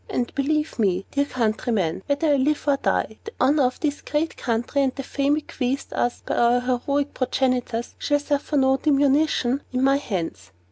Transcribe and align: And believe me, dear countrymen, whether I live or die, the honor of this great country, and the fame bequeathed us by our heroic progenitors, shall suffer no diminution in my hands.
And 0.09 0.33
believe 0.33 0.79
me, 0.79 1.05
dear 1.11 1.25
countrymen, 1.25 2.01
whether 2.07 2.33
I 2.33 2.37
live 2.37 2.63
or 2.67 2.75
die, 2.77 3.19
the 3.23 3.33
honor 3.39 3.65
of 3.67 3.79
this 3.81 4.01
great 4.01 4.35
country, 4.35 4.81
and 4.81 4.95
the 4.95 5.03
fame 5.03 5.35
bequeathed 5.35 5.93
us 5.93 6.21
by 6.25 6.37
our 6.37 6.59
heroic 6.61 7.13
progenitors, 7.13 7.93
shall 7.99 8.17
suffer 8.17 8.57
no 8.57 8.77
diminution 8.77 9.61
in 9.71 9.83
my 9.83 9.97
hands. 9.97 10.49